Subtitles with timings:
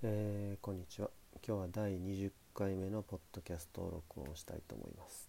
[0.00, 1.10] えーこんにちは。
[1.44, 5.28] 今日は第20回目のポッドキャストを録音したいと思います。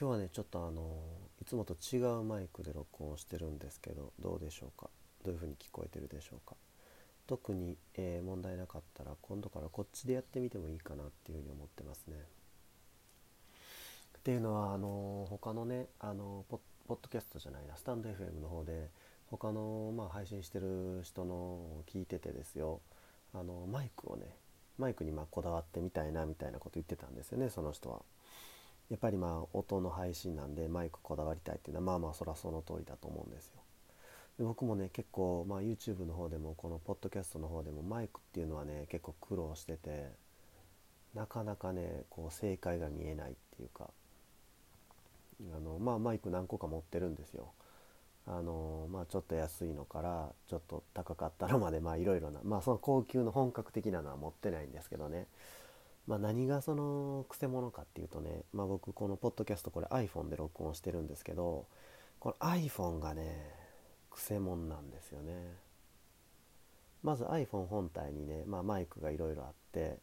[0.00, 1.02] 今日はねちょっとあの
[1.42, 4.88] いつもと違うマイクで録音してるんですけどどうでしょうか？
[5.22, 6.56] どういう風に聞こえてるでしょうか？
[7.26, 12.16] 特に、えー問題なかったら今度からこっちでやってみてもいいかなっていう風に思ってますね。
[14.16, 18.88] っていうのはあの他のねあのポッポッドキャストじゃないなスタンド FM の方で
[19.26, 22.80] 他の、まあ、配信してる人のを聞いててですよ。
[23.34, 24.26] あのマイクをね
[24.78, 28.02] マイクにまこだわってみたいなみたいなこと言ってたんですよねその人は。
[28.90, 33.52] やっぱりまあ音の配信なんでマイクこだわりたいっていうのはまあまあそらその通りだと思うんですよ。
[34.38, 40.10] で僕もね結構、まあ、YouTube の方でもこのポッドキャストの方でもマイクっていうのはね結構苦労してて
[41.14, 43.90] なかなかねこう正解が見えないっていうか
[45.56, 47.52] あのまあマイク何個か持ってるんですよ。
[48.26, 55.26] あのまあちょっと安いのからちょっと高かったのまでまあいろいろな まあその高級の本格的なのは持ってないんですけどね。
[56.06, 61.66] まあ何がそのくせ者かっていうとねまあ僕このポッドキャストこれ iPhone で録音してるんですけど
[62.20, 63.54] この iPhone がね
[64.10, 65.56] くせ者なんですよね。
[67.02, 69.98] まず iPhone 本体にね、まあ、マイクがいろいろあって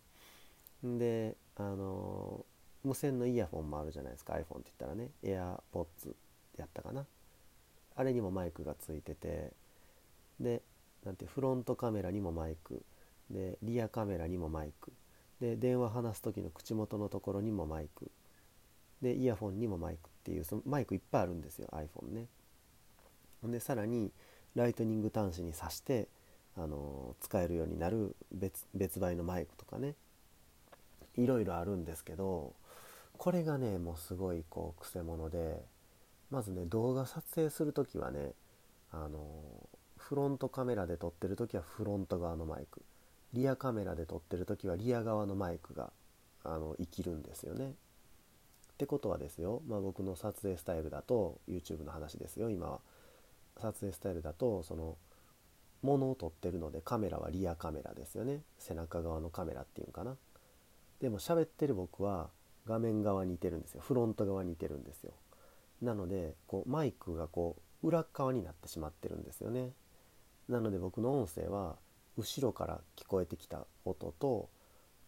[0.86, 2.46] んであの
[2.84, 6.16] 無線のイヤホンもあるじゃないですか iPhone って言ったらね AirPods
[6.58, 7.06] やったかな。
[7.96, 9.52] あれにもマイクがついてて
[10.40, 10.62] で
[11.06, 12.84] なんてフロントカメラにもマイク
[13.30, 14.92] でリアカメラにもマイク
[15.40, 18.12] で電話話す時の口元のところにもマイク
[19.02, 22.28] でイヤホンにもマイクっていうそのマイクいっぱいあるんですよ iPhone ね。
[23.48, 24.12] んでさらに
[24.56, 26.08] ライトニング端子に挿して
[26.56, 29.96] あの使えるようになる別別売のマイクとかね。
[31.18, 32.54] いろいろあるんですけど
[33.18, 35.62] これがねもうすごいこうくせ者で
[36.32, 38.32] まずね動画撮影する時はね
[38.92, 39.20] あの
[39.98, 42.82] フロントカメラで撮ってる時はフロント側のマイク。
[43.34, 45.94] リアカメラで撮ってる時はリア側のマイクが
[46.44, 47.70] あの生きるんですよね。
[47.70, 47.74] っ
[48.78, 52.50] てことはですよ、まあ、僕の撮影スタイルだと YouTube の話ですよ。
[52.50, 52.80] 今は。
[53.62, 54.98] 撮影スタイルだとその
[55.84, 58.42] ものを撮ってるのでカメラはリアカメラですよね。
[58.58, 60.18] 背中側のカメラっていうんかな。
[61.00, 62.30] でも喋ってる僕は
[62.66, 63.82] 画面側にいてるんですよ。
[63.82, 65.14] フロント側にいてるんですよ。
[65.82, 69.72] なのでこうマイクがこう裏側になってしまってるんですよね。
[70.48, 71.78] なので僕の音声は
[72.18, 74.50] 後ろから聞こえてきた音と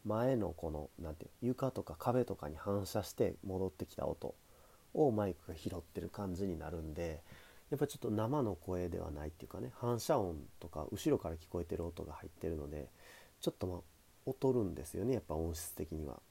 [0.05, 4.35] 前のこのなんていう床とか壁とかに反射して戻ってきた音
[4.93, 7.21] をマイクが拾ってる感じになるんで
[7.69, 12.87] やっぱちょっと生の声ではないっていうかね反射音とか後ろから聞こえてる音が入ってるので
[13.41, 13.79] ちょっとまあ
[14.25, 16.21] 劣るんですよねやっぱ音質的には。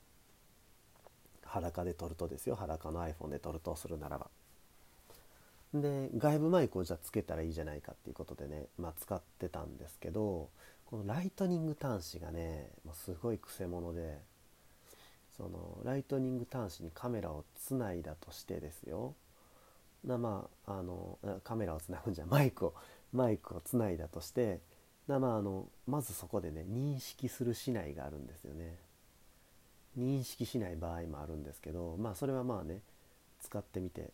[1.52, 4.28] 裸で撮るとですよ裸の iPhone で撮るとするならば。
[5.74, 10.50] で外部マイクをじゃあつけたらいいじゃないかっていうことでね、まあ、使ってたんですけど
[10.84, 14.18] このライトニング端子がねもうすごいくせ者で
[15.36, 19.14] そのライトニング端子にカメラをつないだとしてですよ。
[20.04, 22.74] なまああのカメラをつなぐんじゃマイクを
[23.12, 24.60] マイクをつないだとして
[25.06, 28.76] なまああのまずそこでね認識するしないがあるんですよね。
[29.98, 32.80] 認識しない場合もあるんですけどまあそれはまあね
[33.40, 34.10] 使ってみて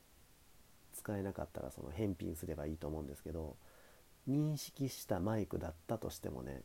[0.94, 3.56] 使えなかったらその返品すればいいと思うんですけど
[4.28, 6.62] 認識したマイクだったとしてもね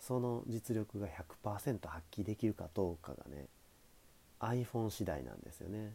[0.00, 1.06] その実力が
[1.44, 3.46] 100%発揮できるかどうかがね
[4.40, 5.94] iPhone 次第なんですよね。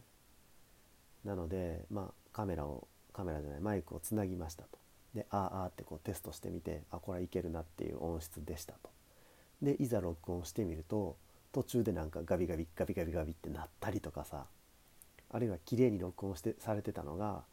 [1.24, 4.80] なのでまあカメラをカメラじゃないマイクをつなぎましたと。
[5.14, 8.90] であーあってこうテストしてみてあこれはいけるなっていう音質でしたと。
[9.62, 11.18] でいざ録音してみると
[11.52, 14.46] 途中でなんかガビガビガビガビガビってなったりとかさ
[15.32, 17.44] あるいは綺麗に録音してされてたのが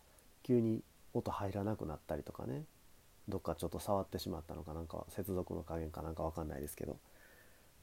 [0.42, 0.82] 急に
[1.14, 2.64] 音入らなくなったりとかね
[3.28, 6.98] どっかちょっと触ってしまったのかなんか接続の加減かなんかわかんないですけど。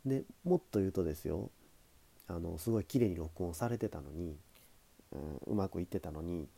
[0.05, 1.49] でもっと言うとですよ
[2.27, 4.35] あのすごい綺麗に録音されてたのに、
[5.13, 6.49] うん、うまくいってたのに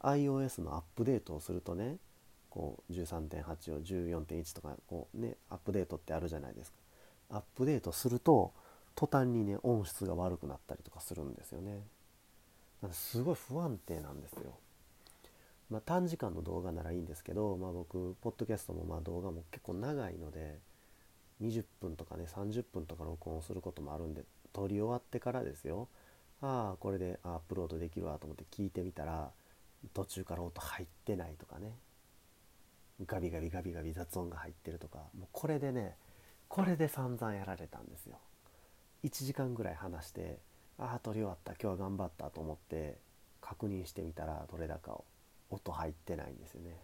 [0.00, 1.96] iOS のアップデートをするとね
[2.48, 6.78] こう13.8を14.1とかこうねアップデートってあるじゃないですか。
[7.30, 8.52] アップデートすると
[8.94, 11.80] 途端にね音質が悪くなったりとかするんですよね。
[12.82, 14.54] なんすごい不安定なんですよ。
[15.70, 20.58] まあ、短時間の動画ならいいんですけど、まあ、僕ポッドキャストもまあ動画も結構長いので
[21.40, 24.22] 20分とかね30分とか録音することもあるんで
[24.52, 25.88] 撮り終わってからですよ。
[26.42, 29.30] ああこれでアップロードできるわと思って聞いてみたら
[29.94, 31.72] 途中から音入ってないとかね。
[33.06, 34.98] ガビガビガビガビ雑音が入ってるとか。
[35.18, 35.96] もうこれでね
[36.48, 38.18] これで散々やられたんですよ。
[39.04, 40.38] 1時間ぐらい話して
[40.78, 42.98] ああ撮り終わった今日は頑張ったと思って
[43.40, 45.04] 確認してみたらどれだかを
[45.50, 46.76] 音入ってないんですよね。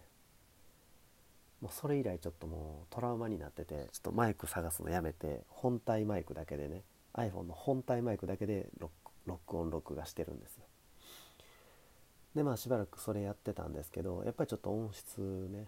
[1.61, 6.83] もうそれ以来ちょっともうトラウマになっててちょっとマイク探すのやめて本体マイクだけでね
[7.13, 8.93] iPhone の本体マイクだけで録
[9.25, 10.63] 録音録画してるんですよ。
[12.35, 15.19] でまあしばらくそれやってたんですけどやっぱりちょっと音質
[15.51, 15.67] ね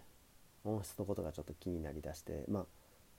[0.64, 2.66] 音質のことがちょっと気になりだしてまあ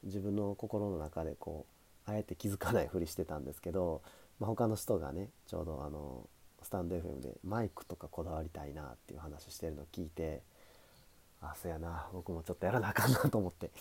[0.04, 1.73] 自分の心の中でこう
[2.06, 4.02] あえて気づかないふりしてたんですけど、
[4.40, 6.28] まあ、他の人がねちょうどあの
[6.62, 10.42] スタンド FM でマイクとかこだわりたいなっていう話してるのを聞いて
[11.42, 13.72] あそうやな僕もちょっとやらなあかんなと思って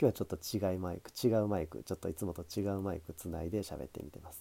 [0.00, 4.40] 日はちょっと違いマイク違うマイクちょっといつもと違うマイクつないで喋ってみてます。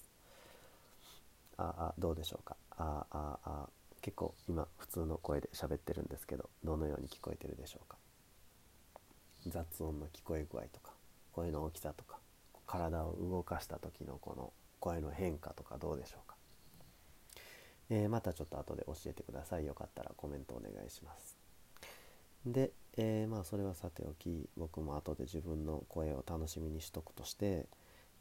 [1.58, 2.56] ああどうでしょうか？
[2.78, 3.70] あああ
[4.02, 7.98] 結構今普通の声で喋ってるんですけどどのように聞こえてるでしょうか？
[9.48, 10.92] 雑音の聞こえ具合とか
[11.34, 12.20] 声の大きさとか。
[12.68, 16.36] 体を動かした時のこの声の変化とかどうでしょうか、
[17.90, 19.66] えー、またちょっと後で教えてください。
[19.66, 21.38] よかったらコメントお願いします。
[22.46, 27.66] で、えー、まあそれはさておき僕も後で自分の声を楽しみにしとくとして、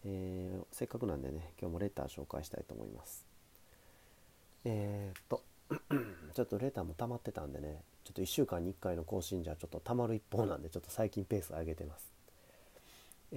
[0.05, 3.27] えー、せっかくなんでね今日もレター紹介したいと思います。
[4.65, 5.43] えー、っと
[6.35, 12.16] ちょっとレターも溜まってたんでねちょっと1週間に1回の更新じゃちょっと溜まる一方なんでちょっと最近ペース上げてます。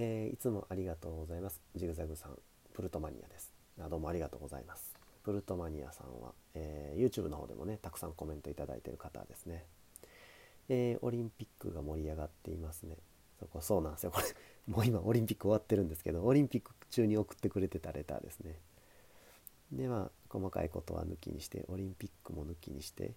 [0.02, 2.38] えー、いつもありがとうございますジグザグさん
[2.72, 9.66] プルトマニアですあどうもありがとうございますプルトマニアさんは、えー、YouTube の方でもねたくさんコメントいただいてる方ですね
[10.72, 12.96] えー、オリンピックが盛り上がっていますね。
[13.40, 14.12] そこそうなんですよ。
[14.12, 14.26] これ、
[14.72, 18.56] もう今オリンピック終わってるんですけど、オリンピック中に送ってくれてたレターですね。
[19.72, 23.14] で、まあ、細かいことは抜きにして、オリンピックも抜きにして、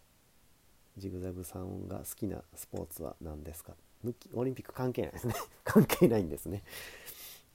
[0.98, 3.76] ジグザグさんが好きなスポーツは何ですか？
[4.34, 5.34] オリンピック関係ないですね。
[5.64, 6.64] 関係ないんですね。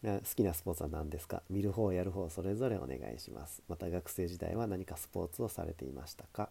[0.03, 1.43] 好きなスポーツは何ですか？
[1.51, 6.51] 見る方やる方それぞれお願いしますまた学生時代は何かスポーツをされていましたか？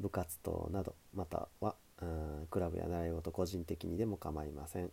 [0.00, 1.76] 部活動などまたは
[2.50, 4.90] クラブや習い事個人的にでも構いません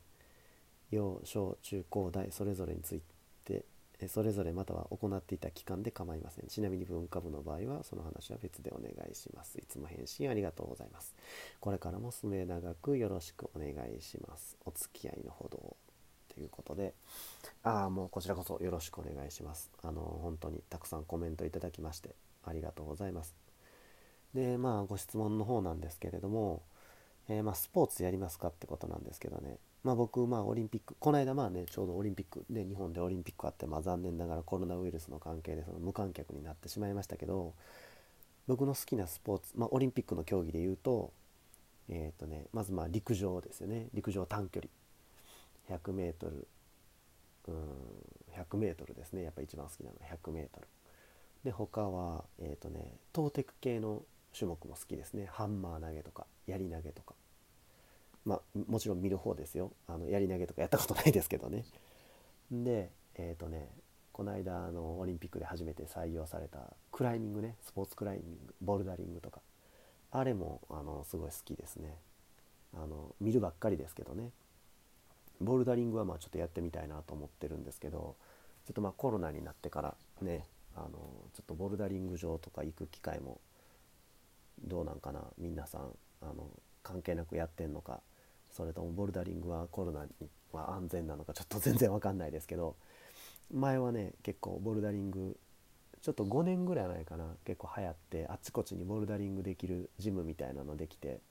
[0.92, 3.02] 幼小中高大それぞれについ
[4.08, 6.48] それぞれまたは行っていた期間で構いません。
[6.48, 9.58] ちなみに文化部の場合はその話は別でお願いします。
[9.58, 11.16] いつも返信ありがとうございます。
[11.60, 14.58] これからも末永くよろしくお願いします。
[14.66, 15.76] お付き合いのほど
[16.34, 16.94] ということで。
[17.64, 19.70] ああもうこちらこそよろしくお願いします。
[19.84, 22.16] あの本当にたくさんコメントいただきまして
[22.46, 23.36] ありがとうございます。
[24.34, 26.62] でまあご質問の方なんですけれども
[27.30, 37.54] えー、まあ、スポーツやりますかってことなんですけどね、まあ、僕、まあ、オリンピック、この間、まあね、ちょうどオリンピック、で、日本でオリンピックあって、まあ、残念ながらコロナウイルスの関係でその無観客になってしまいましたけど、
[38.48, 41.14] 僕の好きなスポーツ、まあ、オリンピックの競技で言うと、
[41.88, 46.48] え、ー、とね、まずまあ陸上ですよね、陸上短距離、100メートル、
[47.48, 47.56] うん、
[48.36, 50.18] 100メートルですね、やっぱ一番好きなのは。
[50.24, 50.68] 100メートル。
[51.44, 54.04] で、他は、えっ、ー、とね、投擲系の
[54.38, 57.16] 種目も好きですね、ハンマー投げとか、槍投げとか。
[58.30, 59.72] まあもちろん見る方ですよ。
[59.88, 61.66] あのやり投げとかやったことないですけどね。
[62.52, 63.68] でえっ、ー、とね
[64.14, 66.60] この間あのオリンピックで初めて採用された
[66.92, 67.56] クライミングね。
[67.64, 68.54] スポーツクライミング。
[68.62, 69.42] ボルダリングとか。
[70.12, 71.98] あれもあのすごい好きですね。
[72.76, 74.30] あの見るばっかりですけどね。
[75.42, 78.18] ボルダリングはまあちょっとやってみたいなと思ってるんですけど
[78.66, 80.46] ちょっとまあコロナになってからね
[80.76, 80.90] あの
[81.34, 83.40] ちょっとボルダリング場とか行く機会も
[84.62, 85.22] どうなんかな。
[85.38, 85.82] 皆さん
[86.22, 86.50] あの
[86.84, 88.02] 関係なくやってんのか。
[88.60, 90.10] それともボルダリングはコロナに
[90.52, 92.76] は安全なのかちょっと全然わかんないですけど
[93.54, 95.38] 前はね結構ボルダリング
[96.02, 101.22] ちょっと5年ぐらい前かな結構流行ってあちこちにボルダリングできるジムみたいなのできてで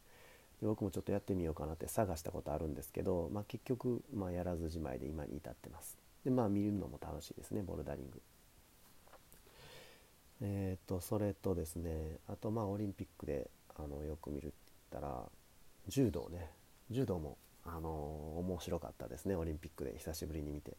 [0.62, 5.98] 僕もちょっとやってみようかなって探したことあるんですけど、まあ、結局、まあ、やらずじまいで今に至ってます。
[6.24, 8.22] でまあ見るのも楽しいですねボルダリング。
[10.40, 14.54] えっ、とそれとですねあとまあオリンピックであのよく見るって
[14.92, 15.22] 言ったら
[15.88, 16.57] 柔道ね。
[16.90, 19.34] 柔道も、あのー、面白かったですね。
[19.34, 20.76] オリンピックで久しぶりに見て。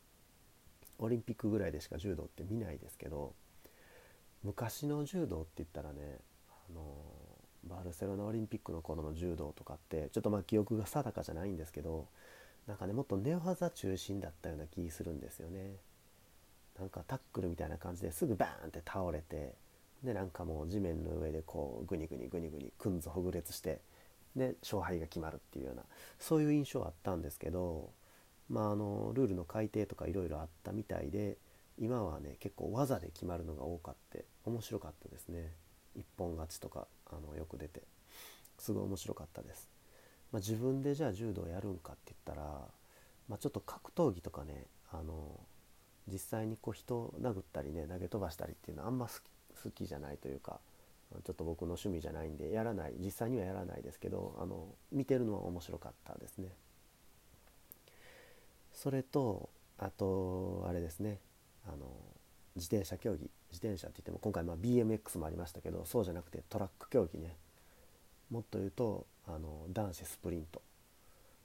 [1.00, 3.34] オリンピックぐらいでしか柔道って見ないですけど
[4.44, 12.08] 昔の柔道って言ったらね、あのー、バルセロナオリンピックの頃の柔道とかってちょっとまあ記憶が定かじゃないんですけど
[12.68, 15.76] なんかねもっと寝技中心だったような気するんですよね。
[16.78, 19.54] なんかタックルみたいな感じですぐバーンって倒れて
[20.02, 23.82] でなんかもう地面の上でこうグニグニグニグニくんずほぐれつして
[24.36, 25.84] で勝敗が決まるっていうような
[26.20, 27.92] そういう印象はあったんですけど、
[28.50, 31.38] まあ、あのルールの改定とかいろいろあったみたいで
[31.78, 35.54] 今はね結構技で決まるのが多かって面白かったですね。
[35.96, 37.84] 一本勝ちとかあのよく出て。
[38.60, 39.70] すごい面白かったです、
[40.32, 42.48] まあ、自分でじゃあ柔道やるんかって言ったら、
[43.28, 45.40] まあ、ちょっと格闘技とかねあの
[46.12, 49.22] 実際にこう人を殴ったりね投げ飛ばしたりっていうのはあんま好き
[49.64, 50.60] 好きじゃないというか
[51.26, 56.50] ちょっと僕の趣味じゃないんでやらない実際にはやらないですけどあの見てるのは面白かったですね。
[58.74, 61.20] それとあとあれですね。
[61.68, 61.92] あの
[62.56, 67.36] 自転車競技自転車って言っても今回まあ BMX もありましたけどそうじゃなくてトラック競技ね。
[68.30, 70.62] もっと言うとあの男子スプリント。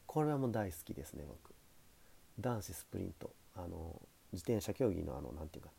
[0.06, 1.54] これはもう大好きですね僕。
[2.38, 3.30] 男子スプリント。
[3.56, 4.00] あの
[4.32, 5.72] 自転車競技のあの何て言うか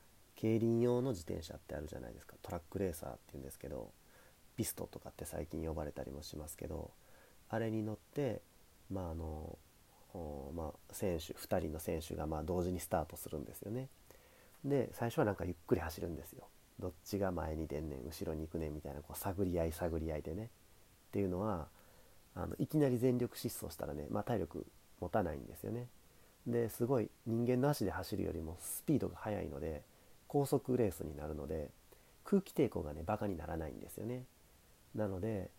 [0.46, 3.90] 競輪用の自転車ってあるじゃないですかトラックレーサーっていうんですけど
[4.56, 6.92] ピストとかって最近呼ばれたりもしますけど
[7.50, 8.42] あれに乗って
[8.92, 9.58] まああの
[10.56, 13.90] まあ、選手2人の選手がま同時にスタートするんですよね。
[14.64, 16.48] で最初はなんかゆっくり走るんですよ。
[16.80, 20.44] どっちが前に出んねん後ろに行くねんみたいなこう探り合い探り合いでね。
[20.46, 20.48] っ
[21.12, 21.68] ていうのは
[22.34, 24.66] あのいきなり全力疾走したらね、まあ、体力
[25.02, 25.90] 持たないんですよね。
[26.48, 29.84] ですごい人間の足で走るよりもスピードが速いので
[30.28, 31.70] 高速レースになるので
[32.24, 34.24] 空気抵抗がねバカにならないんですよね。
[34.96, 35.50] なので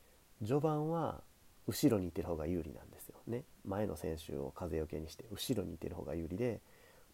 [0.44, 1.22] 序盤は
[1.66, 3.44] 後ろにいてる方が有利なんですよね。
[3.64, 6.60] 前の選手を風よけにして後ろにいてる方が有利で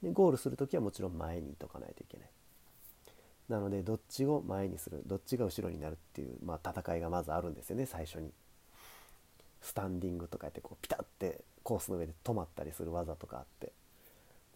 [0.03, 2.31] でゴールする時はもちろん前にいとかないといけない。
[3.49, 8.33] なのでどっちを前にするどっちが後ろになるっていう、まあ、戦いがまずあるんですよね最初に。
[9.61, 13.73] スタンディングとかやってこうピタッてコースの上で止まったりする技とかあって。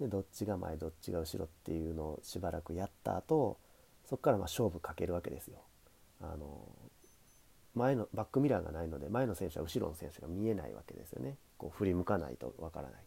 [0.01, 3.59] でどっちが前どっちが後ろっていうのをしばらくやった後
[4.05, 5.59] そこからま勝負かけるわけですよ。
[6.21, 6.69] あの
[7.75, 11.37] 前のバックミラーがないので前の選手は後ろの選手が見えないわけですよね。
[11.59, 13.01] こう振り向かないとわからない。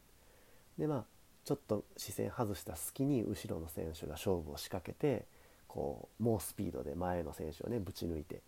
[0.78, 1.06] でまあ
[1.46, 5.26] ちょっと視線外した隙に後ろの選手が勝負を仕掛けて
[5.68, 8.42] こう猛スピードで前の選手をねぶち抜いて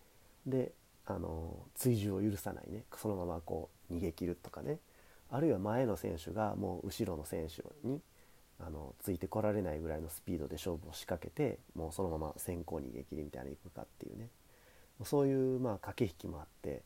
[0.46, 0.72] で
[1.06, 2.84] あの追従を許さないね。
[2.96, 4.78] そのままこう逃げ切るとかね。
[5.30, 8.02] あるいは前の選手がもう後ろの選手に
[8.64, 14.28] あのついてこられないぐらいのスピードで勝負を仕掛けてもうそのまま先行逃げ切りみたいにいくかっていうね。
[15.04, 16.82] そういうまあ駆け引きもあって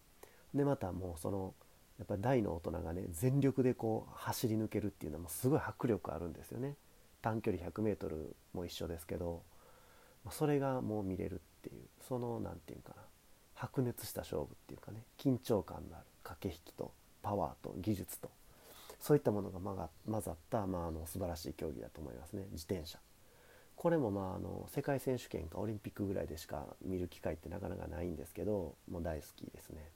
[0.55, 1.55] でまたもうその
[1.99, 6.77] やっぱり大の大人がね全力でこう走り抜けるっていうのはもうすごい迫力あるんですよね。
[7.23, 9.43] 短距離 100m も一緒ですけど
[10.31, 13.03] それがもう見れるっていうその何て言うかな
[13.55, 16.93] 白熱した勝負っていうかね緊張感のある駆け引きと
[17.23, 18.31] パワーと技術と
[19.07, 22.99] そういったものが混ざった、まあ、あの素晴らしい競技だと思いますね自転車。
[23.77, 29.93] これもまああの世界選手権かオリンピックぐらいでしか見る機会ってなかなかないんですけどもう大好きですね。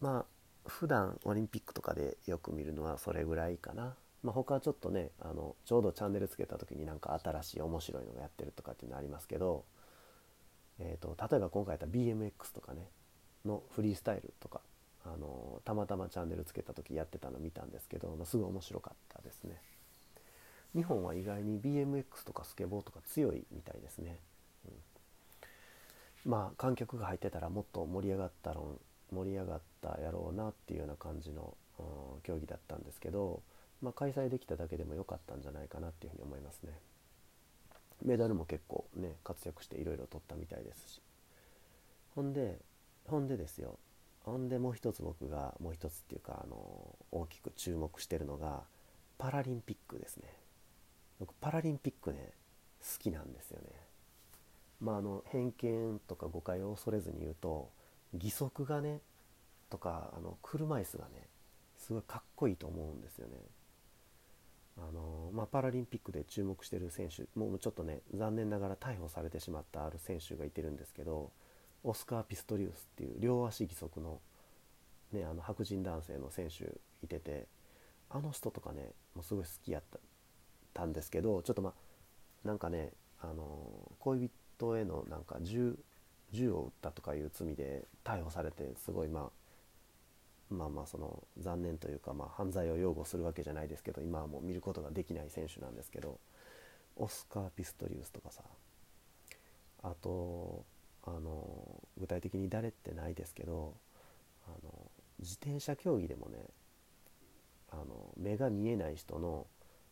[0.00, 3.94] まあ普段オリンピックとかでよく見るのはそれぐらいかな。
[4.24, 9.64] まあ、他はちょっとねあのちょうどチャンネルつけた時になんか新しい面白いのがやってるとかっていうのありますけど、
[10.80, 12.88] えーと、例えば今回やった BMX とかね
[13.44, 14.62] のフリースタイルとか
[15.14, 19.60] あのたまたまチャンネルつけた時やってたの見たんですけど、まあ、すごい面白かったですね。
[20.74, 24.18] 日本は意外に BMX とかスケボーとか強いみたいですね、
[24.66, 28.78] うん、まあ観客が入ってたらもっと盛り上がったろ
[29.10, 31.84] 盛り上がったやろうなっていうような感じの、うん、
[32.22, 33.40] 競技だったんですけど、
[33.80, 36.72] まあ、開催できただけでも良かったんじゃないかなっていうふうに思いますね。
[38.04, 41.00] メダルも結構ね活躍していろいろ取ったみたいですし。
[42.14, 42.58] ほんで
[43.06, 43.78] ほんでですよ。
[44.28, 46.56] ほんでもう一つ僕がもう一つっていうかあの
[47.10, 48.62] 大きく注目してるのが
[49.16, 50.24] パラリンピックですね
[51.18, 52.32] 僕パラリンピックね
[52.80, 53.68] 好きなんですよね。
[54.80, 57.70] まああの偏見とか誤解を恐れずに言うと
[58.14, 59.00] 義足がね
[59.70, 61.26] とかあの車椅子がね
[61.76, 63.34] すごいかっこいいと思うんですよね。
[64.80, 71.32] あのまあ、パラリンピックで注目してる選手もうちょっとね残念ながら逮捕されてしまったある選手がいてるんですけど
[71.88, 74.20] オスカー・ピストリウスっていう両足義足の,、
[75.10, 76.64] ね、あの白人男性の選手
[77.02, 77.46] いてて
[78.10, 79.82] あの人とかねもうすごい好きやっ
[80.74, 85.78] たんですけどちょっとまあなんかねあの恋人へのなんか銃
[86.30, 89.30] 銃を撃ったとかいう罪で逮捕されてすごいま
[90.50, 96.18] あまあまあその残念というかまあ犯罪を擁護するわけじゃないですけど今はもう見ることができない選手なんですけど
[96.96, 98.42] オスカー・ピストリウスとかさ
[99.82, 100.64] あと
[101.16, 103.74] あの具体的に誰ってないですけど
[104.46, 106.38] あの自転車競技でもね
[107.70, 109.46] あの目が見えない人の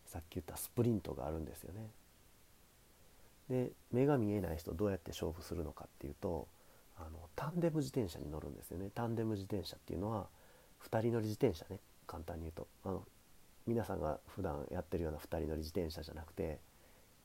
[0.04, 1.90] さっき言ったスプリントがあるんですよね。
[3.48, 6.48] で目が見えない人どうやって勝負するのかっていうと
[6.96, 8.90] あのタンデム自転車に乗るんですよね。
[8.94, 10.26] タンデム自転車っていうのは
[10.84, 13.04] 2人乗り自転車ね簡単に言うとあの
[13.66, 16.60] 皆さんが普段やってるような2人乗り自転車じゃなくて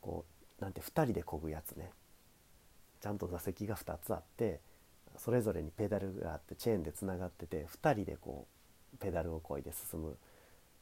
[0.01, 0.25] こ
[0.60, 1.91] うなんて2人で漕ぐやつね
[3.01, 4.62] ちゃんと座席が2つあって
[5.17, 8.48] それぞれにペダルがあってチェーンでつながってて2人でこ
[8.93, 10.17] うペダルをこいで進む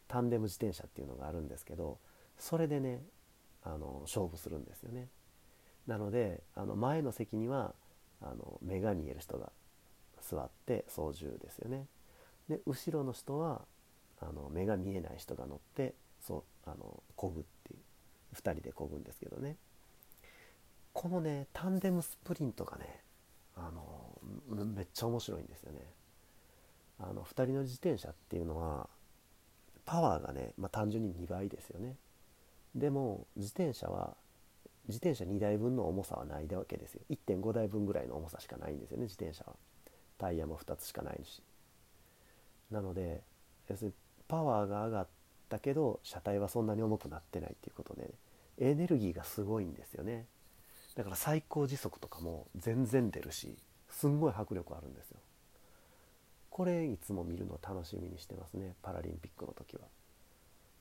[0.07, 1.97] タンデム自転車っていうのがあるんですけど
[2.37, 3.01] それでね
[3.63, 5.07] あの勝負するんですよね。
[5.87, 7.73] なのであの前の席には
[8.21, 9.51] あの目が見える人が
[10.21, 11.87] 座って操縦ですよね。
[12.47, 13.61] で後ろの人は
[14.19, 17.79] あの目が見えない人が乗ってそうあの漕ぐっていう
[18.35, 19.57] 2人で漕ぐんですけどね
[20.99, 22.99] このねタンデムスプリントがね
[23.55, 25.79] あのめっちゃ面白いんですよね。
[26.99, 28.89] あの2人の自転車っていうのは
[29.85, 31.95] パワーがね、まあ、単純に2倍ですよね。
[32.75, 34.17] でも自転車は
[34.89, 37.01] 自転車2台分の重さはないわけですよ。
[37.09, 39.53] 1.5台分ぐらいの重さしかないんですよね自転車は。
[40.17, 41.41] タイヤも2つしかないし。
[42.71, 43.23] なので
[43.69, 43.93] 要するに
[44.27, 45.07] パワーが上がっ
[45.47, 48.13] たけど車体はそんなに重くなってないっていうことで
[48.57, 50.25] エネルギーがすごいんですよね。
[50.95, 53.55] だから最高時速とかも全然出るし
[53.89, 55.19] すんごい迫力あるんですよ。
[56.49, 59.83] これいつも見るの楽しみにしてますねパラリンピックの時は。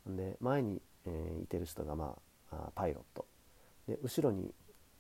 [0.07, 2.17] で前に、えー、いてる人が、ま
[2.51, 3.27] あ、パイロット。
[3.87, 4.53] で後ろに、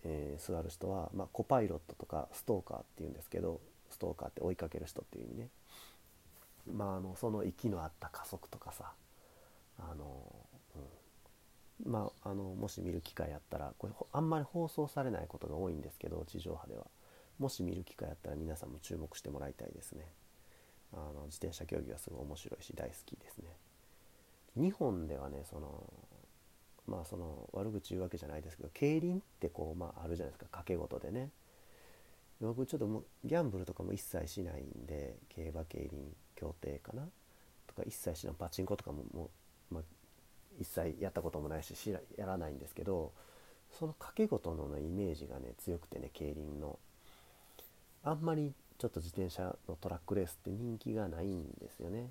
[0.04, 3.60] えー、座る人は、まあ、コパイロットとかストーカーっていうんですけど
[3.90, 5.48] ストーカーって追いかける人っていう意味ね。
[6.72, 8.92] まああのその息の合った加速とかさ
[9.78, 10.06] あの、
[11.84, 16.86] まああのもし見る機会あったらこれあんまり放送されないことが多いんですけど地上波では。
[17.38, 20.04] もし見る機会あったら皆さんも注目してもらいたいですね。
[20.92, 23.44] あの自転車競技はすごい面白いし大好きですね。
[24.56, 25.84] 日本ではねその
[26.86, 30.58] まあその悪口言うわけじゃないですけど競輪ってこうまああるじゃないですか。
[30.60, 31.30] 賭け事でね。
[32.40, 37.08] 僕ちょっともギャンブルとかも一切しないんで競馬競輪協定かな。
[37.66, 38.34] とか一切しない。
[38.36, 39.30] パチンコとかもも
[39.70, 39.82] う、まあ、
[40.58, 43.12] 一切やったこともないしやらないんですけど
[43.78, 46.78] その賭け事の、ね、イメージがね強くてね競輪の。
[48.04, 52.10] あんまりちょっと自転車のトラックレースって人気がないんですよね。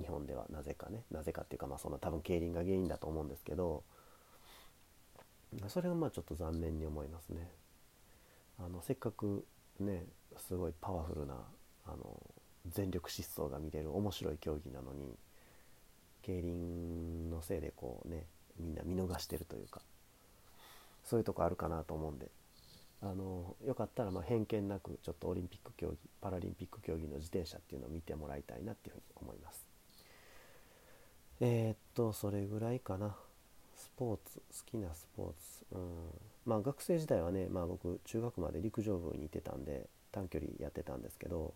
[0.00, 0.46] 日本では。
[0.50, 1.04] なぜかね。
[1.10, 3.84] なぜかっていうかまあその多分競輪が原因だと思うんですけど。
[5.68, 7.50] それがまあちょっと残念に思いますね。
[8.58, 9.44] あのせっかく
[9.78, 10.04] ね
[10.36, 11.34] すごいパワフルな
[11.86, 12.20] あの
[12.68, 15.16] 全力疾走が見れる面白い競技なのに
[16.22, 18.26] 競輪のせいでこうね
[18.58, 19.80] みんな見逃してるというか
[21.04, 22.30] そういうとこあるかなと思うんで。
[23.02, 29.66] あのよかったらま偏見なくちょっとオリンピック競技パラリンピック競技の自転車っていうのを見てもらいたいなっていうふうに思います。
[31.40, 33.16] えー、っとそれぐらいかな。
[33.74, 35.64] スポーツ好きなスポーツ。
[35.72, 35.90] うん。
[36.44, 41.54] まあ学生時代はね、まあ、僕中学まで陸上部にいてたんで短距離やってたんですけど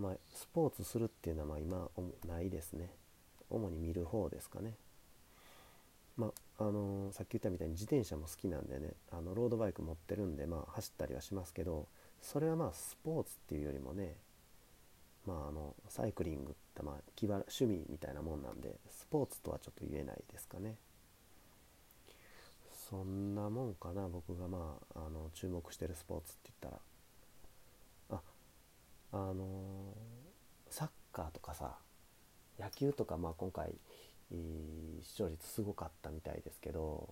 [0.00, 1.88] まあ、スポーツするっていうのはま今
[2.26, 2.90] ないですね。
[3.50, 4.74] 主に見る方ですかね。
[6.16, 11.86] まあのー、さっき言ったみたいに自転車も好きなんでねあのロードバイク持ってるんでまあ走ったりはしますけど
[12.20, 14.16] それはまあスポーツっていうよりもね
[15.26, 20.74] まああのサイクリングってまあ気は趣味みたいなもんなんでスポーツとはちょっと言えないですかね。
[22.90, 26.82] そんなもんかな僕がまああの注目してるスポーツって言ったら。
[29.12, 29.44] あの
[30.68, 31.74] サッカーとかさ
[32.60, 33.72] 野球とかまあ今回、
[35.02, 37.08] 視聴率すごかったみたいですけど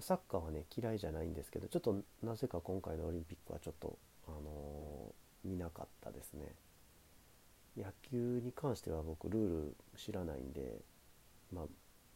[0.00, 6.54] サッカーはね嫌いじゃないんですけどちょっとなぜか今回のオリンピックはちょっと、あのー、見なかったですね。
[7.76, 10.78] 野球に関しては僕ルール知らないんで
[11.52, 11.64] まあ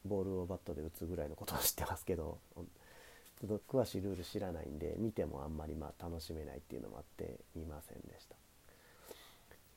[0.07, 8.37] ボールをバットで打つぐらいのことは知ってますけどちょっと詳しいルール知らないんで見てもあんまりまあ楽しめないっていうのもあって見ませんでした。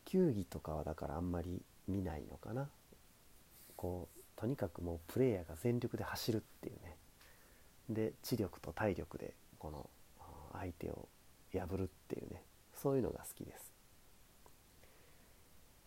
[0.06, 2.70] 球技とかはだからあんまり見ないのかな。
[3.76, 6.98] こうとにかくもうプレイヤーが全力で走るっていうね。
[7.90, 9.90] で知力と体力でこの
[10.54, 11.08] 相手を
[11.52, 12.44] 破るっていうね。
[12.74, 13.72] そういうのが好きです。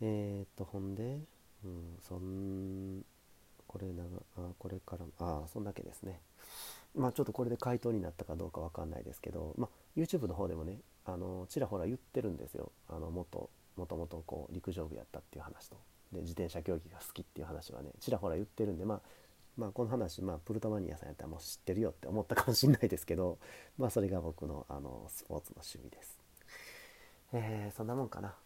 [0.01, 1.21] えー、っとほんで、
[1.65, 3.03] うん、そん
[3.67, 4.05] これな
[4.37, 6.21] あこれからああそんだけですね。
[6.95, 12.73] まあちょっとこれで回答になったかどうかわかんないですけど、まあ、YouTube の方でもねあのちらほら言ってるんですよ。
[12.89, 15.77] あの元もともとこう陸上部やったっていう話と
[16.13, 19.01] で自転車競技が好きっていう話はねちらほら言ってるんでまあ
[19.57, 23.39] まあこの話、まあ、プルトマニアさんやったらもう知ってるよって思ったかもしれないですけど
[23.79, 26.19] まあそれが僕のあのスポーツの趣味です。
[27.33, 28.37] えー、そんなもんかな。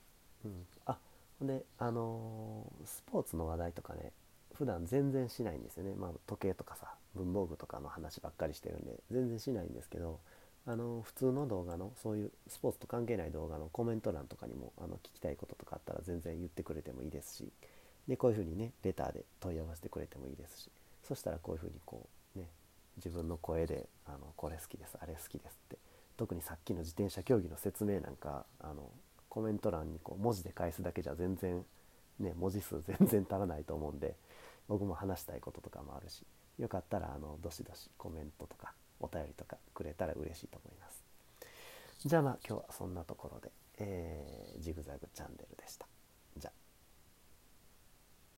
[0.45, 0.99] うん、あ
[1.39, 4.13] ほんであのー、スポーツの話題とかね
[4.55, 5.95] 普段全然しないんですよね。
[5.95, 10.21] まあ時計とかさ文房具とかの話ばっかりしてるんで全然しないんですけど
[10.71, 17.49] あの普通の動画のそういうスポーツと関係ない動画のコメント欄とかにもあの聞きたいこととかあったら全然言ってくれてもいいですし
[18.07, 20.71] でこういうふうにねレターで問い合わせてくれてもいいですし
[21.03, 22.07] そしたらこういうふうにこ
[22.37, 22.47] うね
[22.99, 25.79] 自分の声であのこれ好きですあれ好きですって
[26.17, 28.91] 特にさっきの自転車競技の説明なんかあの
[29.29, 31.65] コメント欄にこう文字で返すだけじゃ全然
[32.21, 34.15] ね文字数全然足らないと思うんで
[34.69, 36.23] 僕も話したいこととかもあるし
[36.61, 41.05] よかったらあのどしどしコメントとかお便りとかくれたら嬉しいと思います。
[42.05, 45.87] じゃあまあ今日はそんなところで、えー、ジグザグチャンネルでした。